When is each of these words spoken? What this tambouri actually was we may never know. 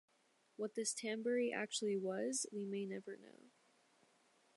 What 0.55 0.73
this 0.73 0.95
tambouri 0.95 1.53
actually 1.55 1.95
was 1.95 2.47
we 2.51 2.65
may 2.65 2.87
never 2.87 3.17
know. 3.17 3.51